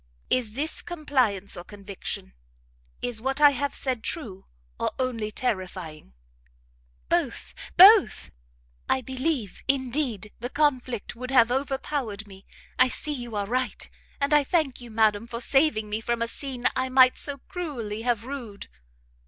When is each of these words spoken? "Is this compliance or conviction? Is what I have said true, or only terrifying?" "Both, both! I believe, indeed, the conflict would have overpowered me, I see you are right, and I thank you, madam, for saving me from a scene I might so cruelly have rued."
"Is 0.31 0.53
this 0.53 0.81
compliance 0.81 1.55
or 1.55 1.63
conviction? 1.63 2.33
Is 3.03 3.21
what 3.21 3.39
I 3.39 3.51
have 3.51 3.75
said 3.75 4.03
true, 4.03 4.45
or 4.79 4.89
only 4.97 5.29
terrifying?" 5.29 6.15
"Both, 7.07 7.53
both! 7.77 8.31
I 8.89 9.01
believe, 9.01 9.61
indeed, 9.67 10.31
the 10.39 10.49
conflict 10.49 11.15
would 11.15 11.29
have 11.29 11.51
overpowered 11.51 12.25
me, 12.25 12.47
I 12.79 12.87
see 12.87 13.13
you 13.13 13.35
are 13.35 13.45
right, 13.45 13.87
and 14.19 14.33
I 14.33 14.43
thank 14.43 14.81
you, 14.81 14.89
madam, 14.89 15.27
for 15.27 15.39
saving 15.39 15.87
me 15.87 16.01
from 16.01 16.23
a 16.23 16.27
scene 16.27 16.65
I 16.75 16.89
might 16.89 17.19
so 17.19 17.37
cruelly 17.37 18.01
have 18.01 18.25
rued." 18.25 18.69